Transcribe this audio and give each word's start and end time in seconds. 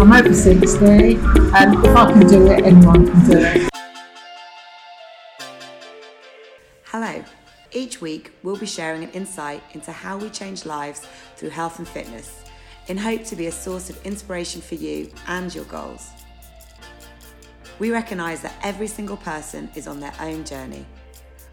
I'm 0.00 0.12
over 0.12 0.32
60 0.32 0.86
and 0.86 1.84
if 1.84 1.94
I 1.94 2.10
can 2.10 2.26
do 2.26 2.46
it, 2.50 2.64
anyone 2.64 3.06
can 3.06 3.30
do 3.30 3.36
it. 3.36 3.68
Hello. 6.84 7.22
Each 7.70 8.00
week, 8.00 8.32
we'll 8.42 8.56
be 8.56 8.64
sharing 8.64 9.04
an 9.04 9.10
insight 9.10 9.62
into 9.74 9.92
how 9.92 10.16
we 10.16 10.30
change 10.30 10.64
lives 10.64 11.06
through 11.36 11.50
health 11.50 11.78
and 11.78 11.86
fitness 11.86 12.44
in 12.88 12.96
hope 12.96 13.24
to 13.24 13.36
be 13.36 13.48
a 13.48 13.52
source 13.52 13.90
of 13.90 14.06
inspiration 14.06 14.62
for 14.62 14.74
you 14.76 15.12
and 15.28 15.54
your 15.54 15.64
goals. 15.66 16.08
We 17.78 17.90
recognise 17.90 18.40
that 18.40 18.54
every 18.62 18.86
single 18.86 19.18
person 19.18 19.70
is 19.74 19.86
on 19.86 20.00
their 20.00 20.14
own 20.18 20.46
journey 20.46 20.86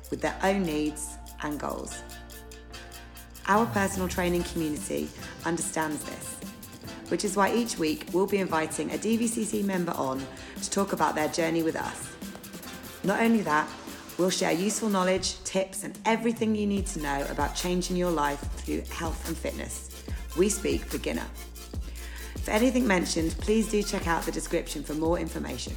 with 0.10 0.22
their 0.22 0.40
own 0.42 0.64
needs 0.64 1.18
and 1.42 1.60
goals. 1.60 2.02
Our 3.48 3.66
personal 3.66 4.08
training 4.08 4.44
community 4.44 5.10
understands 5.44 6.02
this, 6.06 6.37
which 7.10 7.24
is 7.24 7.36
why 7.36 7.54
each 7.54 7.78
week 7.78 8.06
we'll 8.14 8.28
be 8.28 8.38
inviting 8.38 8.92
a 8.92 8.98
DVCC 8.98 9.64
member 9.64 9.94
on 9.94 10.26
to 10.62 10.70
talk 10.70 10.94
about 10.94 11.16
their 11.16 11.28
journey 11.30 11.64
with 11.64 11.76
us. 11.76 12.08
Not 13.04 13.22
only 13.22 13.42
that, 13.42 13.70
we'll 14.18 14.30
share 14.30 14.52
useful 14.52 14.90
knowledge, 14.90 15.42
tips, 15.44 15.84
and 15.84 15.98
everything 16.06 16.56
you 16.56 16.68
need 16.68 16.86
to 16.88 17.02
know 17.02 17.26
about 17.30 17.56
changing 17.56 17.96
your 17.96 18.12
life 18.12 18.40
through 18.58 18.82
health 18.92 19.28
and 19.28 19.38
fitness. 19.38 20.04
We 20.38 20.50
speak 20.50 20.90
beginner. 20.92 21.26
For 22.44 22.52
anything 22.52 22.88
mentioned, 22.88 23.36
please 23.40 23.70
do 23.70 23.84
check 23.84 24.08
out 24.08 24.24
the 24.24 24.32
description 24.32 24.84
for 24.84 24.94
more 24.94 25.20
information. 25.20 25.74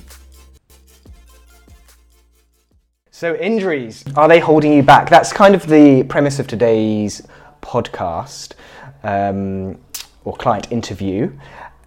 So, 3.11 3.35
injuries, 3.35 4.05
are 4.17 4.29
they 4.29 4.41
holding 4.41 4.73
you 4.73 4.83
back? 4.83 5.11
That's 5.11 5.33
kind 5.33 5.55
of 5.55 5.67
the 5.67 6.05
premise 6.05 6.39
of 6.39 6.47
today's 6.47 7.21
podcast 7.61 8.55
um, 9.03 9.79
or 10.25 10.37
client 10.37 10.71
interview. 10.71 11.31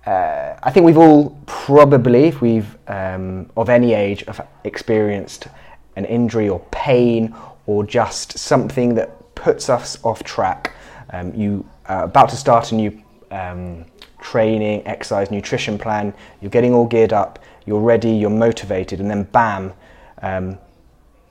Uh, 0.05 0.55
I 0.61 0.71
think 0.71 0.85
we've 0.85 0.97
all 0.97 1.39
probably, 1.45 2.25
if 2.25 2.41
we've 2.41 2.77
um, 2.87 3.49
of 3.55 3.69
any 3.69 3.93
age, 3.93 4.25
experienced 4.63 5.47
an 5.95 6.05
injury 6.05 6.49
or 6.49 6.59
pain 6.71 7.33
or 7.65 7.83
just 7.85 8.37
something 8.37 8.95
that 8.95 9.35
puts 9.35 9.69
us 9.69 10.03
off 10.03 10.23
track. 10.23 10.75
Um, 11.11 11.33
you 11.33 11.65
are 11.85 12.03
about 12.03 12.29
to 12.29 12.35
start 12.35 12.71
a 12.71 12.75
new 12.75 13.01
um, 13.31 13.85
training, 14.19 14.85
exercise, 14.87 15.31
nutrition 15.31 15.77
plan. 15.77 16.13
You're 16.41 16.51
getting 16.51 16.73
all 16.73 16.85
geared 16.85 17.13
up. 17.13 17.39
You're 17.65 17.81
ready. 17.81 18.11
You're 18.11 18.29
motivated, 18.29 18.99
and 18.99 19.09
then 19.09 19.23
bam, 19.23 19.73
um, 20.21 20.57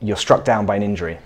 you're 0.01 0.17
struck 0.17 0.45
down 0.45 0.65
by 0.65 0.77
an 0.77 0.83
injury. 0.83 1.19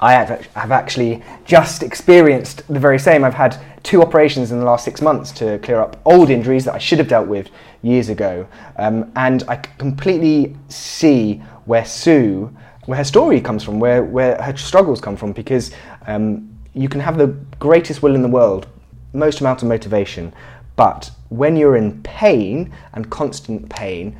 I 0.00 0.12
have 0.12 0.70
actually 0.70 1.22
just 1.44 1.82
experienced 1.82 2.66
the 2.68 2.78
very 2.78 2.98
same. 2.98 3.24
I've 3.24 3.34
had 3.34 3.56
two 3.82 4.00
operations 4.00 4.52
in 4.52 4.58
the 4.58 4.64
last 4.64 4.84
six 4.84 5.00
months 5.00 5.32
to 5.32 5.58
clear 5.58 5.80
up 5.80 6.00
old 6.04 6.30
injuries 6.30 6.64
that 6.66 6.74
I 6.74 6.78
should 6.78 6.98
have 6.98 7.08
dealt 7.08 7.26
with 7.26 7.50
years 7.82 8.08
ago. 8.08 8.46
Um, 8.76 9.10
and 9.16 9.42
I 9.48 9.56
completely 9.56 10.54
see 10.68 11.42
where 11.64 11.84
Sue, 11.84 12.54
where 12.86 12.98
her 12.98 13.04
story 13.04 13.40
comes 13.40 13.64
from, 13.64 13.80
where, 13.80 14.04
where 14.04 14.40
her 14.40 14.56
struggles 14.56 15.00
come 15.00 15.16
from, 15.16 15.32
because 15.32 15.72
um, 16.06 16.48
you 16.74 16.88
can 16.88 17.00
have 17.00 17.18
the 17.18 17.28
greatest 17.58 18.02
will 18.02 18.14
in 18.14 18.22
the 18.22 18.28
world, 18.28 18.68
most 19.12 19.40
amount 19.40 19.62
of 19.62 19.68
motivation, 19.68 20.32
but 20.76 21.10
when 21.28 21.56
you're 21.56 21.76
in 21.76 22.00
pain 22.02 22.72
and 22.92 23.10
constant 23.10 23.68
pain, 23.68 24.16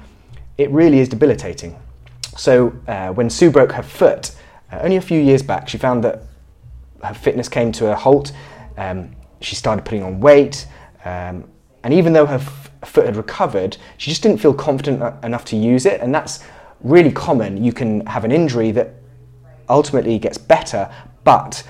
it 0.56 0.71
really 0.71 0.99
is 0.99 1.09
debilitating. 1.09 1.79
So 2.37 2.73
uh, 2.89 3.12
when 3.12 3.31
Sue 3.31 3.51
broke 3.51 3.73
her 3.73 3.83
foot, 3.83 4.33
uh, 4.73 4.81
only 4.83 4.97
a 4.97 5.01
few 5.01 5.21
years 5.21 5.43
back, 5.43 5.69
she 5.69 5.79
found 5.79 6.05
that 6.05 6.23
her 7.03 7.15
fitness 7.15 7.49
came 7.49 7.73
to 7.73 7.93
a 7.93 7.97
halt. 7.97 8.33
Um, 8.77 9.11
she 9.41 9.55
started 9.55 9.85
putting 9.85 10.03
on 10.03 10.21
weight, 10.21 10.67
um, 11.05 11.49
and 11.85 11.95
even 11.95 12.13
though 12.13 12.27
her 12.27 12.37
f- 12.37 12.71
foot 12.85 13.07
had 13.07 13.17
recovered, 13.17 13.77
she 13.97 14.11
just 14.11 14.23
didn't 14.23 14.39
feel 14.39 14.55
confident 14.55 15.25
enough 15.25 15.45
to 15.47 15.57
use 15.57 15.87
it. 15.87 16.01
And 16.01 16.15
that's 16.15 16.45
really 16.81 17.13
common. 17.13 17.63
You 17.63 17.73
can 17.73 18.05
have 18.07 18.25
an 18.25 18.33
injury 18.33 18.73
that 18.73 18.95
ultimately 19.69 20.19
gets 20.19 20.39
better, 20.39 20.93
but 21.25 21.62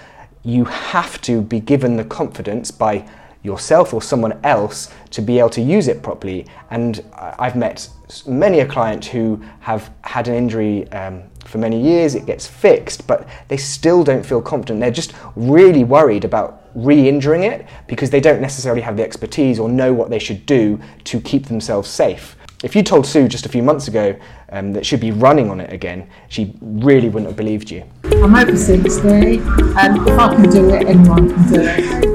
you 0.45 0.65
have 0.65 1.21
to 1.23 1.43
be 1.43 1.61
given 1.61 1.97
the 1.97 2.05
confidence 2.05 2.71
by 2.71 3.07
yourself 3.43 3.93
or 3.93 4.03
someone 4.03 4.39
else 4.45 4.93
to 5.11 5.23
be 5.23 5.39
able 5.39 5.51
to 5.51 5.61
use 5.61 5.89
it 5.89 6.03
properly. 6.03 6.47
And 6.71 7.05
I've 7.15 7.57
met 7.57 7.89
many 8.27 8.61
a 8.61 8.67
client 8.67 9.05
who 9.05 9.43
have 9.61 9.91
had 10.03 10.29
an 10.29 10.35
injury 10.35 10.91
um, 10.93 11.23
for 11.45 11.59
many 11.59 11.81
years, 11.81 12.15
it 12.15 12.27
gets 12.27 12.47
fixed, 12.47 13.07
but 13.07 13.27
they 13.49 13.57
still 13.57 14.05
don't 14.05 14.25
feel 14.25 14.43
confident. 14.43 14.81
They're 14.81 14.91
just 14.91 15.15
really 15.35 15.85
worried 15.85 16.25
about 16.25 16.69
re 16.75 17.09
injuring 17.09 17.45
it 17.45 17.67
because 17.87 18.11
they 18.11 18.21
don't 18.21 18.41
necessarily 18.41 18.83
have 18.83 18.97
the 18.97 19.03
expertise 19.03 19.59
or 19.59 19.69
know 19.69 19.93
what 19.93 20.11
they 20.11 20.19
should 20.19 20.45
do 20.47 20.79
to 21.05 21.21
keep 21.21 21.47
themselves 21.47 21.89
safe. 21.89 22.37
If 22.63 22.75
you 22.75 22.83
told 22.83 23.07
Sue 23.07 23.29
just 23.29 23.47
a 23.47 23.49
few 23.49 23.63
months 23.63 23.89
ago 23.89 24.19
um, 24.51 24.73
that 24.73 24.85
she'd 24.85 25.01
be 25.01 25.13
running 25.13 25.49
on 25.49 25.61
it 25.61 25.73
again, 25.73 26.09
she 26.29 26.55
really 26.61 27.09
wouldn't 27.09 27.29
have 27.29 27.37
believed 27.37 27.71
you. 27.71 27.85
I'm 28.05 28.35
over 28.35 28.57
60 28.57 29.09
and 29.09 30.09
if 30.09 30.19
I 30.19 30.35
can 30.35 30.51
do 30.51 30.69
it, 30.75 30.87
anyone 30.87 31.33
can 31.33 31.53
do 31.53 31.61
it 31.61 32.08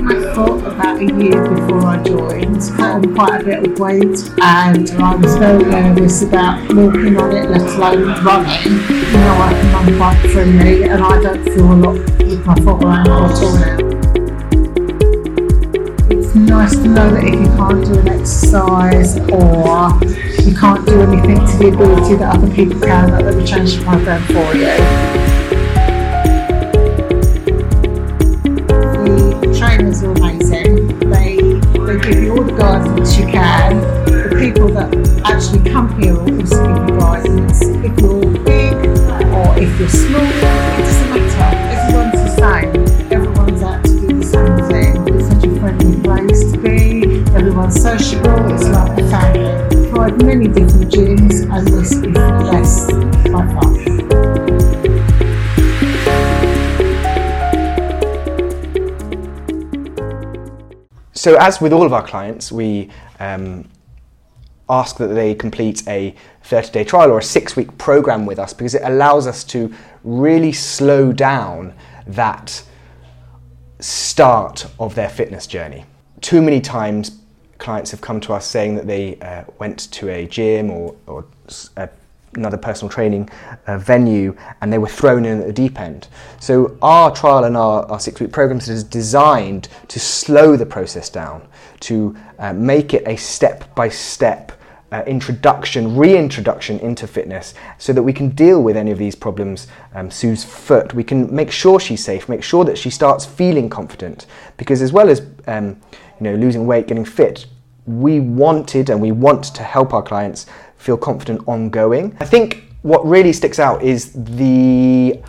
my 0.00 0.14
foot 0.34 0.64
about 0.66 0.98
a 1.00 1.04
year 1.04 1.48
before 1.48 1.86
I 1.86 2.02
joined, 2.02 2.60
put 2.60 2.80
on 2.80 3.14
quite 3.14 3.40
a 3.40 3.44
bit 3.44 3.66
of 3.66 3.78
weight, 3.78 4.30
and 4.40 4.90
I 4.90 5.14
was 5.16 5.36
very 5.36 5.64
nervous 5.64 6.22
about 6.22 6.60
walking 6.74 7.16
on 7.16 7.32
it, 7.36 7.50
let 7.50 7.62
alone 7.62 8.24
running. 8.24 8.78
Now 9.12 9.42
I 9.42 9.52
can 9.52 9.72
run 9.72 9.96
quite 9.98 10.30
freely, 10.30 10.84
and 10.84 11.02
I 11.02 11.20
don't 11.22 11.44
feel 11.44 11.72
a 11.72 11.74
lot 11.74 11.98
with 12.20 12.46
my 12.46 12.54
foot 12.56 12.84
ankle 12.84 13.24
at 13.24 13.42
all. 13.42 13.92
It's 16.10 16.34
nice 16.34 16.74
to 16.76 16.88
know 16.88 17.10
that 17.10 17.24
if 17.24 17.34
you 17.34 17.46
can't 17.56 17.84
do 17.84 17.98
an 17.98 18.08
exercise 18.08 19.18
or 19.18 19.90
you 20.42 20.54
can't 20.56 20.84
do 20.86 21.00
anything 21.02 21.38
to 21.46 21.56
the 21.58 21.70
ability 21.74 22.16
that 22.16 22.34
other 22.36 22.54
people 22.54 22.80
can, 22.80 23.10
that 23.10 23.24
they 23.24 23.36
will 23.36 23.46
change 23.46 23.76
the 23.76 23.84
program 23.84 24.22
for 24.24 24.54
you. 24.56 25.31
The 33.04 33.22
you 33.22 33.26
can. 33.26 33.80
The 34.04 34.36
people 34.38 34.68
that 34.68 34.94
actually 35.24 35.68
come 35.70 36.00
here 36.00 36.14
will 36.14 36.40
also 36.40 36.62
give 36.66 36.88
you 36.88 36.98
guidance. 36.98 37.60
If 37.62 38.00
you're 38.00 38.22
big 38.44 38.74
or 39.32 39.58
if 39.58 39.78
you're 39.78 39.88
small, 39.88 40.22
it 40.22 40.40
doesn't 40.82 41.10
matter. 41.10 41.50
Everyone's 41.74 42.12
the 42.12 42.30
same. 42.38 43.12
Everyone's 43.12 43.62
out 43.62 43.84
to 43.84 44.00
do 44.00 44.18
the 44.18 44.24
same 44.24 44.56
thing. 44.68 45.14
It's 45.14 45.28
such 45.28 45.44
a 45.44 45.60
friendly 45.60 46.00
place 46.02 46.52
to 46.52 46.58
be. 46.58 47.02
Everyone's 47.34 47.80
sociable. 47.80 48.52
It's 48.54 48.68
like 48.68 48.98
a 48.98 49.10
family. 49.10 49.46
I've 49.46 49.90
tried 49.90 50.22
many 50.22 50.46
different 50.48 50.92
gyms, 50.92 51.42
and 51.50 51.66
this 51.68 51.92
is 51.92 52.00
the 52.02 52.08
best 52.10 52.90
by 53.32 53.46
far. 53.54 53.91
So, 61.22 61.36
as 61.36 61.60
with 61.60 61.72
all 61.72 61.86
of 61.86 61.92
our 61.92 62.04
clients, 62.04 62.50
we 62.50 62.90
um, 63.20 63.68
ask 64.68 64.96
that 64.96 65.06
they 65.06 65.36
complete 65.36 65.86
a 65.86 66.16
30 66.42 66.72
day 66.72 66.82
trial 66.82 67.12
or 67.12 67.18
a 67.18 67.22
six 67.22 67.54
week 67.54 67.78
program 67.78 68.26
with 68.26 68.40
us 68.40 68.52
because 68.52 68.74
it 68.74 68.82
allows 68.84 69.28
us 69.28 69.44
to 69.44 69.72
really 70.02 70.50
slow 70.50 71.12
down 71.12 71.74
that 72.08 72.64
start 73.78 74.66
of 74.80 74.96
their 74.96 75.08
fitness 75.08 75.46
journey. 75.46 75.84
Too 76.22 76.42
many 76.42 76.60
times, 76.60 77.20
clients 77.58 77.92
have 77.92 78.00
come 78.00 78.20
to 78.22 78.32
us 78.32 78.44
saying 78.44 78.74
that 78.74 78.88
they 78.88 79.16
uh, 79.20 79.44
went 79.60 79.92
to 79.92 80.08
a 80.08 80.26
gym 80.26 80.72
or, 80.72 80.96
or 81.06 81.24
a 81.76 81.88
another 82.34 82.56
personal 82.56 82.90
training 82.90 83.28
uh, 83.66 83.78
venue 83.78 84.34
and 84.60 84.72
they 84.72 84.78
were 84.78 84.88
thrown 84.88 85.24
in 85.24 85.40
at 85.40 85.46
the 85.46 85.52
deep 85.52 85.78
end. 85.78 86.08
So 86.40 86.76
our 86.82 87.14
trial 87.14 87.44
and 87.44 87.56
our, 87.56 87.84
our 87.90 88.00
six 88.00 88.20
week 88.20 88.32
programs 88.32 88.68
is 88.68 88.84
designed 88.84 89.68
to 89.88 90.00
slow 90.00 90.56
the 90.56 90.66
process 90.66 91.10
down, 91.10 91.46
to 91.80 92.16
uh, 92.38 92.52
make 92.52 92.94
it 92.94 93.06
a 93.06 93.16
step 93.16 93.74
by 93.74 93.88
step 93.88 94.52
introduction, 95.06 95.96
reintroduction 95.96 96.78
into 96.80 97.06
fitness 97.06 97.54
so 97.78 97.92
that 97.92 98.02
we 98.02 98.12
can 98.12 98.28
deal 98.30 98.62
with 98.62 98.76
any 98.76 98.90
of 98.90 98.98
these 98.98 99.14
problems. 99.14 99.66
Um, 99.94 100.10
Sue's 100.10 100.44
foot, 100.44 100.92
we 100.92 101.02
can 101.02 101.34
make 101.34 101.50
sure 101.50 101.80
she's 101.80 102.04
safe, 102.04 102.28
make 102.28 102.42
sure 102.42 102.64
that 102.64 102.76
she 102.76 102.90
starts 102.90 103.24
feeling 103.24 103.70
confident 103.70 104.26
because 104.56 104.82
as 104.82 104.92
well 104.92 105.08
as 105.08 105.26
um, 105.46 105.80
you 106.20 106.24
know 106.24 106.34
losing 106.34 106.66
weight, 106.66 106.88
getting 106.88 107.04
fit, 107.04 107.46
we 107.86 108.20
wanted 108.20 108.90
and 108.90 109.00
we 109.00 109.12
want 109.12 109.44
to 109.44 109.62
help 109.62 109.92
our 109.94 110.02
clients 110.02 110.46
feel 110.82 110.96
confident 110.96 111.40
ongoing. 111.46 112.16
I 112.18 112.24
think 112.24 112.64
what 112.82 113.06
really 113.06 113.32
sticks 113.32 113.60
out 113.60 113.82
is 113.84 114.12
the 114.12 115.20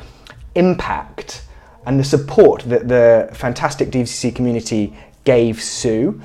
impact 0.55 1.45
and 1.85 1.99
the 1.99 2.03
support 2.03 2.63
that 2.63 2.87
the 2.87 3.29
fantastic 3.33 3.91
DVCC 3.91 4.35
community 4.35 4.95
gave 5.25 5.61
Sue. 5.61 6.19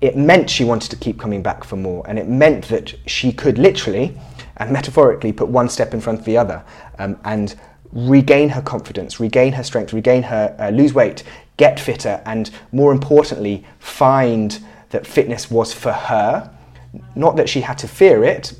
It 0.00 0.16
meant 0.16 0.48
she 0.48 0.64
wanted 0.64 0.90
to 0.92 0.96
keep 0.96 1.20
coming 1.20 1.42
back 1.42 1.62
for 1.62 1.76
more, 1.76 2.02
and 2.08 2.18
it 2.18 2.26
meant 2.26 2.68
that 2.68 2.94
she 3.06 3.32
could 3.32 3.58
literally 3.58 4.16
and 4.56 4.72
metaphorically 4.72 5.32
put 5.32 5.48
one 5.48 5.68
step 5.68 5.92
in 5.92 6.00
front 6.00 6.20
of 6.20 6.24
the 6.24 6.38
other 6.38 6.64
um, 6.98 7.18
and 7.24 7.56
regain 7.92 8.48
her 8.48 8.62
confidence, 8.62 9.20
regain 9.20 9.52
her 9.52 9.62
strength, 9.62 9.92
regain 9.92 10.22
her, 10.22 10.56
uh, 10.58 10.70
lose 10.70 10.94
weight, 10.94 11.22
get 11.58 11.78
fitter, 11.78 12.22
and 12.24 12.50
more 12.72 12.92
importantly, 12.92 13.62
find 13.78 14.64
that 14.88 15.06
fitness 15.06 15.50
was 15.50 15.70
for 15.70 15.92
her 15.92 16.50
not 17.14 17.36
that 17.36 17.48
she 17.48 17.60
had 17.60 17.78
to 17.78 17.88
fear 17.88 18.24
it, 18.24 18.52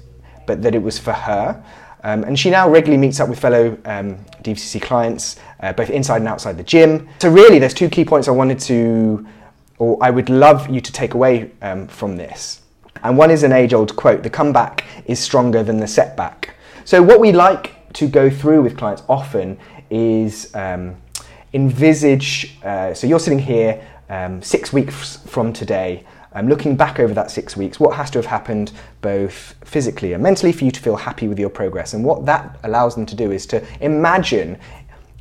but 0.47 0.63
that 0.63 0.75
it 0.75 0.83
was 0.83 0.99
for 0.99 1.13
her. 1.13 1.63
Um, 2.03 2.25
and 2.25 2.39
she 2.39 2.51
now 2.51 2.69
regularly 2.69 3.01
meets 3.01 3.21
up 3.21 3.29
with 3.29 3.39
fellow 3.39 3.77
um, 3.85 4.17
DVCC 4.43 4.81
clients, 4.81 5.37
uh, 5.61 5.73
both 5.73 5.91
inside 5.91 6.19
and 6.19 6.29
outside 6.29 6.57
the 6.57 6.63
gym. 6.63 7.09
So, 7.21 7.31
really, 7.31 7.59
there's 7.59 7.75
two 7.75 7.91
key 7.91 8.05
points 8.05 8.27
I 8.27 8.31
wanted 8.31 8.59
to, 8.61 9.27
or 9.79 9.99
I 10.01 10.11
would 10.11 10.31
love 10.31 10.71
you 10.71 10.81
to 10.81 10.93
take 10.93 11.15
away 11.15 11.51
um, 11.61 11.87
from 11.89 12.17
this. 12.17 12.63
And 13.03 13.17
one 13.17 13.31
is 13.31 13.43
an 13.43 13.53
age 13.53 13.75
old 13.75 13.97
quote 13.97 14.23
the 14.23 14.31
comeback 14.31 14.85
is 15.07 15.19
stronger 15.19 15.63
than 15.63 15.79
the 15.79 15.87
setback. 15.87 16.55
So, 16.85 17.03
what 17.03 17.21
we 17.21 17.33
like 17.33 17.93
to 17.95 18.09
go 18.09 18.31
through 18.31 18.63
with 18.63 18.77
clients 18.77 19.03
often 19.09 19.59
is 19.91 20.55
um, 20.55 20.97
envisage 21.53 22.57
uh, 22.63 22.95
so, 22.95 23.07
you're 23.07 23.21
sitting 23.21 23.39
here 23.39 23.85
um, 24.09 24.43
six 24.43 24.73
weeks 24.73 25.19
from 25.27 25.53
today. 25.53 26.05
Um, 26.33 26.49
looking 26.49 26.77
back 26.77 27.01
over 27.01 27.13
that 27.15 27.31
six 27.31 27.57
weeks, 27.57 27.81
what 27.81 27.97
has 27.97 28.11
to 28.13 28.19
have 28.19 28.27
happened 28.27 28.73
both 29.01 29.55
physically 29.65 30.13
and 30.13 30.23
mentally 30.23 30.53
for 30.53 30.65
you 30.65 30.71
to 30.71 30.81
feel 30.81 30.97
happy 30.97 31.27
with 31.27 31.39
your 31.39 31.51
progress? 31.51 31.93
And 31.93 32.05
what 32.05 32.25
that 32.27 32.59
allows 32.63 32.95
them 32.95 33.07
to 33.07 33.17
do 33.17 33.33
is 33.33 33.47
to 33.47 33.65
imagine 33.81 34.59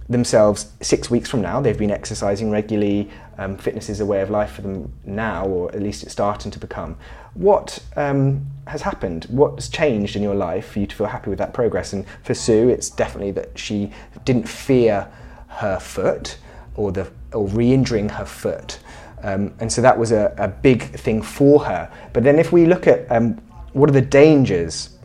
themselves 0.07 0.71
six 0.81 1.09
weeks 1.09 1.29
from 1.29 1.41
now. 1.41 1.61
They've 1.61 1.77
been 1.77 1.91
exercising 1.91 2.49
regularly. 2.49 3.09
Um, 3.37 3.57
fitness 3.57 3.89
is 3.89 3.99
a 3.99 4.05
way 4.05 4.21
of 4.21 4.29
life 4.29 4.53
for 4.53 4.63
them 4.63 4.91
now, 5.05 5.45
or 5.45 5.71
at 5.73 5.81
least 5.81 6.03
it's 6.03 6.11
starting 6.11 6.51
to 6.51 6.59
become. 6.59 6.97
What 7.35 7.79
um, 7.95 8.45
has 8.67 8.81
happened? 8.81 9.25
What's 9.29 9.69
changed 9.69 10.15
in 10.15 10.23
your 10.23 10.35
life 10.35 10.71
for 10.71 10.79
you 10.79 10.87
to 10.87 10.95
feel 10.95 11.07
happy 11.07 11.29
with 11.29 11.39
that 11.39 11.53
progress? 11.53 11.93
And 11.93 12.05
for 12.23 12.33
Sue, 12.33 12.69
it's 12.69 12.89
definitely 12.89 13.31
that 13.31 13.57
she 13.57 13.91
didn't 14.25 14.49
fear 14.49 15.07
her 15.47 15.79
foot 15.79 16.37
or 16.75 16.91
the 16.91 17.11
or 17.33 17.47
re-injuring 17.47 18.09
her 18.09 18.25
foot. 18.25 18.79
Um, 19.23 19.53
and 19.59 19.71
so 19.71 19.81
that 19.81 19.97
was 19.97 20.11
a, 20.11 20.33
a, 20.37 20.47
big 20.47 20.83
thing 20.83 21.21
for 21.21 21.63
her. 21.65 21.91
But 22.13 22.23
then 22.23 22.39
if 22.39 22.51
we 22.51 22.65
look 22.65 22.87
at 22.87 23.11
um, 23.11 23.33
what 23.73 23.89
are 23.89 23.93
the 23.93 24.01
dangers 24.01 24.97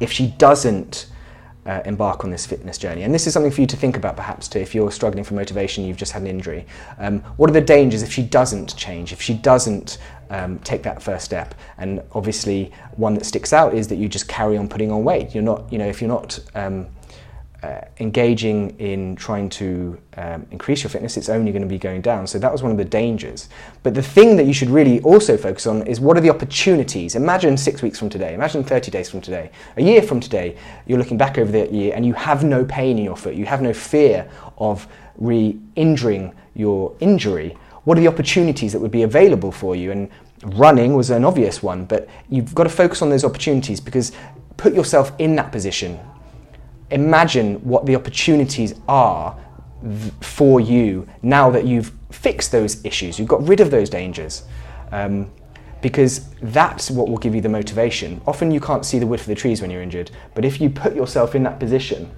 if 0.00 0.10
she 0.10 0.28
doesn't 0.38 1.08
uh, 1.66 1.82
embark 1.84 2.24
on 2.24 2.30
this 2.30 2.46
fitness 2.46 2.78
journey, 2.78 3.02
and 3.02 3.14
this 3.14 3.26
is 3.26 3.32
something 3.34 3.50
for 3.50 3.60
you 3.60 3.66
to 3.66 3.76
think 3.76 3.96
about 3.96 4.16
perhaps 4.16 4.48
too, 4.48 4.58
if 4.58 4.74
you're 4.74 4.90
struggling 4.90 5.24
for 5.24 5.34
motivation, 5.34 5.84
you've 5.84 5.96
just 5.96 6.12
had 6.12 6.22
an 6.22 6.28
injury. 6.28 6.66
Um, 6.98 7.20
what 7.36 7.50
are 7.50 7.52
the 7.52 7.60
dangers 7.60 8.02
if 8.02 8.10
she 8.10 8.22
doesn't 8.22 8.74
change, 8.76 9.12
if 9.12 9.20
she 9.20 9.34
doesn't 9.34 9.98
um, 10.30 10.58
take 10.60 10.82
that 10.84 11.02
first 11.02 11.24
step? 11.24 11.54
And 11.76 12.02
obviously, 12.12 12.72
one 12.96 13.14
that 13.14 13.26
sticks 13.26 13.52
out 13.52 13.74
is 13.74 13.88
that 13.88 13.96
you 13.96 14.08
just 14.08 14.28
carry 14.28 14.56
on 14.56 14.68
putting 14.68 14.90
on 14.90 15.04
weight. 15.04 15.34
You're 15.34 15.44
not, 15.44 15.70
you 15.70 15.78
know, 15.78 15.86
if 15.86 16.00
you're 16.00 16.08
not 16.08 16.40
um, 16.54 16.86
uh, 17.62 17.80
engaging 17.98 18.70
in 18.78 19.16
trying 19.16 19.48
to 19.48 19.98
um, 20.16 20.46
increase 20.52 20.84
your 20.84 20.90
fitness, 20.90 21.16
it's 21.16 21.28
only 21.28 21.50
going 21.50 21.62
to 21.62 21.68
be 21.68 21.78
going 21.78 22.00
down. 22.00 22.24
So 22.24 22.38
that 22.38 22.52
was 22.52 22.62
one 22.62 22.70
of 22.70 22.78
the 22.78 22.84
dangers. 22.84 23.48
But 23.82 23.94
the 23.94 24.02
thing 24.02 24.36
that 24.36 24.46
you 24.46 24.52
should 24.52 24.70
really 24.70 25.00
also 25.00 25.36
focus 25.36 25.66
on 25.66 25.84
is 25.84 25.98
what 25.98 26.16
are 26.16 26.20
the 26.20 26.30
opportunities? 26.30 27.16
Imagine 27.16 27.56
six 27.56 27.82
weeks 27.82 27.98
from 27.98 28.10
today, 28.10 28.32
imagine 28.32 28.62
30 28.62 28.92
days 28.92 29.10
from 29.10 29.20
today, 29.20 29.50
a 29.76 29.82
year 29.82 30.02
from 30.02 30.20
today, 30.20 30.56
you're 30.86 30.98
looking 30.98 31.18
back 31.18 31.36
over 31.36 31.50
that 31.50 31.72
year 31.72 31.94
and 31.96 32.06
you 32.06 32.14
have 32.14 32.44
no 32.44 32.64
pain 32.64 32.96
in 32.96 33.04
your 33.04 33.16
foot, 33.16 33.34
you 33.34 33.46
have 33.46 33.60
no 33.60 33.72
fear 33.72 34.30
of 34.58 34.86
re 35.16 35.58
injuring 35.74 36.32
your 36.54 36.94
injury. 37.00 37.56
What 37.82 37.98
are 37.98 38.00
the 38.00 38.08
opportunities 38.08 38.72
that 38.72 38.78
would 38.78 38.92
be 38.92 39.02
available 39.02 39.50
for 39.50 39.74
you? 39.74 39.90
And 39.90 40.10
running 40.44 40.94
was 40.94 41.10
an 41.10 41.24
obvious 41.24 41.60
one, 41.60 41.86
but 41.86 42.08
you've 42.28 42.54
got 42.54 42.64
to 42.64 42.70
focus 42.70 43.02
on 43.02 43.10
those 43.10 43.24
opportunities 43.24 43.80
because 43.80 44.12
put 44.56 44.74
yourself 44.74 45.10
in 45.18 45.34
that 45.36 45.50
position 45.50 45.98
imagine 46.90 47.56
what 47.56 47.86
the 47.86 47.96
opportunities 47.96 48.74
are 48.88 49.36
for 50.20 50.60
you 50.60 51.08
now 51.22 51.50
that 51.50 51.64
you've 51.64 51.92
fixed 52.10 52.52
those 52.52 52.84
issues, 52.84 53.18
you've 53.18 53.28
got 53.28 53.46
rid 53.46 53.60
of 53.60 53.70
those 53.70 53.90
dangers. 53.90 54.44
Um, 54.90 55.30
because 55.80 56.28
that's 56.42 56.90
what 56.90 57.08
will 57.08 57.18
give 57.18 57.34
you 57.34 57.40
the 57.40 57.48
motivation. 57.48 58.20
Often 58.26 58.50
you 58.50 58.60
can't 58.60 58.84
see 58.84 58.98
the 58.98 59.06
wood 59.06 59.20
for 59.20 59.28
the 59.28 59.34
trees 59.34 59.62
when 59.62 59.70
you're 59.70 59.82
injured, 59.82 60.10
but 60.34 60.44
if 60.44 60.60
you 60.60 60.70
put 60.70 60.94
yourself 60.94 61.34
in 61.34 61.44
that 61.44 61.60
position, 61.60 62.10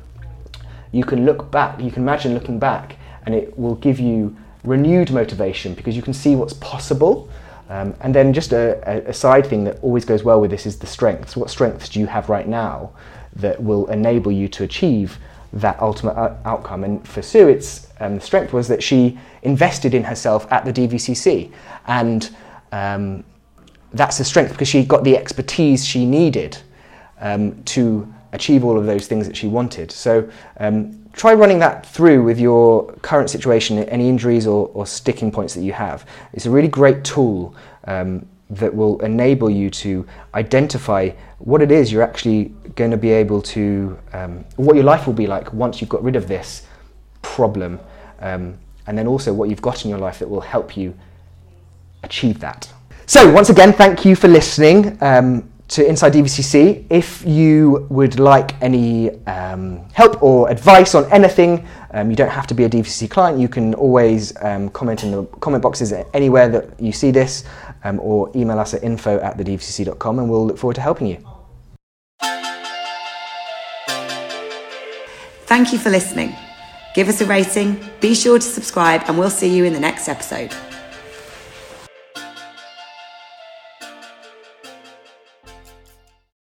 you 0.93 1.05
can 1.05 1.25
look 1.25 1.51
back, 1.51 1.79
you 1.81 1.91
can 1.91 2.03
imagine 2.03 2.33
looking 2.35 2.59
back, 2.59 2.97
and 3.27 3.35
it 3.35 3.57
will 3.59 3.75
give 3.77 4.01
you 4.01 4.35
renewed 4.65 5.11
motivation 5.11 5.75
because 5.75 5.95
you 5.95 6.03
can 6.03 6.15
see 6.15 6.37
what's 6.37 6.55
possible. 6.55 7.29
Um, 7.69 7.95
and 8.01 8.13
then, 8.13 8.33
just 8.33 8.53
a, 8.53 9.09
a, 9.09 9.13
side 9.13 9.47
thing 9.47 9.63
that 9.65 9.79
always 9.81 10.05
goes 10.05 10.25
well 10.25 10.41
with 10.41 10.51
this 10.51 10.67
is 10.67 10.79
the 10.79 10.89
strengths. 10.89 11.37
What 11.37 11.51
strengths 11.51 11.89
do 11.89 12.01
you 12.01 12.07
have 12.07 12.29
right 12.29 12.49
now 12.49 12.91
that 13.37 13.63
will 13.63 13.87
enable 13.89 14.33
you 14.33 14.49
to 14.49 14.65
achieve 14.65 15.19
that 15.53 15.81
ultimate 15.81 16.13
uh, 16.13 16.37
outcome. 16.45 16.85
And 16.85 17.07
for 17.07 17.23
Sue, 17.23 17.49
its 17.49 17.89
um, 18.01 18.21
strength 18.21 18.53
was 18.53 18.69
that 18.69 18.83
she 18.83 19.19
invested 19.43 19.95
in 19.95 20.05
herself 20.05 20.51
at 20.53 20.65
the 20.65 20.73
DVCC, 20.73 21.53
and 21.87 22.31
um, 22.73 23.25
that's 23.93 24.21
a 24.21 24.25
strength 24.25 24.53
because 24.53 24.69
she 24.69 24.85
got 24.85 25.05
the 25.05 25.17
expertise 25.17 25.85
she 25.85 26.05
needed 26.05 26.57
um, 27.21 27.63
to 27.65 28.13
achieve 28.33 28.65
all 28.65 28.79
of 28.79 28.87
those 28.87 29.09
things 29.09 29.27
that 29.27 29.37
she 29.37 29.49
wanted. 29.49 29.91
So 29.91 30.29
um, 30.59 31.01
try 31.13 31.35
running 31.35 31.59
that 31.59 31.85
through 31.85 32.23
with 32.23 32.39
your 32.39 32.93
current 33.03 33.29
situation, 33.29 33.79
any 33.79 34.09
injuries 34.09 34.47
or, 34.47 34.71
or, 34.75 34.87
sticking 34.87 35.33
points 35.33 35.55
that 35.55 35.63
you 35.63 35.73
have. 35.73 36.07
It's 36.33 36.47
a 36.47 36.51
really 36.51 36.69
great 36.69 37.03
tool 37.03 37.55
um, 37.85 38.27
that 38.51 38.75
will 38.75 39.01
enable 39.01 39.49
you 39.49 39.71
to 39.71 40.07
identify 40.35 41.11
what 41.39 41.63
it 41.63 41.71
is 41.71 41.91
you're 41.93 42.03
actually 42.03 42.47
going 42.75 42.91
to 42.91 42.97
be 42.97 43.11
able 43.11 43.41
to, 43.41 43.97
um, 44.13 44.45
what 44.57 44.75
your 44.75 44.85
life 44.85 45.07
will 45.07 45.15
be 45.15 45.27
like 45.27 45.53
once 45.53 45.81
you've 45.81 45.91
got 45.91 46.03
rid 46.03 46.17
of 46.17 46.29
this 46.29 46.67
problem, 47.23 47.79
um, 48.21 48.59
and 48.87 48.99
then 48.99 49.07
also 49.07 49.33
what 49.33 49.49
you've 49.49 49.63
got 49.63 49.85
in 49.85 49.91
your 49.91 49.99
life 49.99 50.19
that 50.19 50.29
will 50.29 50.41
help 50.41 50.77
you 50.77 50.95
achieve 52.03 52.41
that. 52.41 52.71
So, 53.07 53.31
once 53.33 53.51
again, 53.51 53.73
thank 53.73 54.05
you 54.05 54.15
for 54.15 54.29
listening. 54.29 54.99
Um, 55.01 55.51
to 55.71 55.87
Inside 55.87 56.15
DVCC. 56.15 56.85
If 56.91 57.25
you 57.25 57.87
would 57.91 58.19
like 58.19 58.61
any 58.61 59.11
um, 59.27 59.89
help 59.93 60.21
or 60.21 60.51
advice 60.51 60.97
on 60.97 61.11
anything, 61.13 61.65
um, 61.93 62.11
you 62.11 62.17
don't 62.17 62.29
have 62.31 62.49
to 62.49 62.55
be 62.55 62.65
a 62.65 62.69
DVCC 62.69 63.09
client. 63.09 63.39
You 63.39 63.49
can 63.49 63.75
always 63.75 64.35
um, 64.43 64.69
comment 64.71 65.05
in 65.05 65.13
the 65.13 65.25
comment 65.39 65.63
boxes 65.63 65.93
anywhere 66.13 66.49
that 66.49 66.81
you 66.81 66.91
see 66.91 67.13
this 67.13 67.45
um, 67.85 68.01
or 68.01 68.31
email 68.35 68.59
us 68.59 68.75
at 68.75 68.83
info 68.83 69.19
at 69.21 69.37
thedvcc.com 69.37 70.19
and 70.19 70.31
we'll 70.31 70.47
look 70.47 70.59
forward 70.59 70.75
to 70.75 70.81
helping 70.81 71.07
you. 71.07 71.25
Thank 75.47 75.73
you 75.73 75.79
for 75.79 75.91
listening. 75.91 76.35
Give 76.95 77.09
us 77.09 77.21
a 77.21 77.27
rating, 77.27 77.81
be 78.01 78.15
sure 78.15 78.39
to 78.39 78.45
subscribe, 78.45 79.03
and 79.07 79.19
we'll 79.19 79.31
see 79.31 79.55
you 79.55 79.65
in 79.65 79.73
the 79.73 79.81
next 79.81 80.09
episode. 80.09 80.53